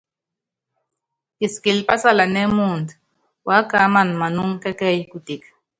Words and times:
Kisikili 1.37 1.81
pásalanɛ́ 1.89 2.51
muundɔ, 2.55 2.93
wákámana 3.47 4.13
manúŋɔ 4.21 4.55
kɛ́kɛ́yí 4.63 5.01
kutek. 5.11 5.41